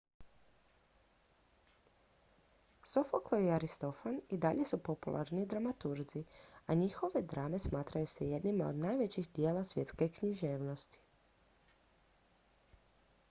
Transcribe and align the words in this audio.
sofoklo 2.91 3.39
i 3.39 3.51
aristofan 3.57 4.17
i 4.29 4.37
dalje 4.37 4.65
su 4.69 4.77
popularni 4.87 5.45
dramaturzi 5.51 6.23
a 6.67 6.73
njihove 6.79 7.21
drame 7.33 7.59
smatraju 7.65 8.07
se 8.13 8.29
jednima 8.29 8.67
od 8.69 8.75
najvećih 8.85 9.29
djela 9.35 9.63
svjetske 9.73 10.09
književnosti 10.15 10.99